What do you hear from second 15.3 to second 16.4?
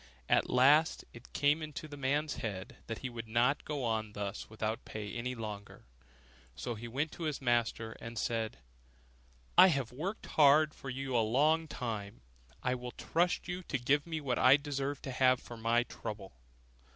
for my trouble.